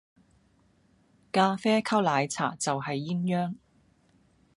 [1.31, 3.53] 咖啡溝奶茶就係鴛鴦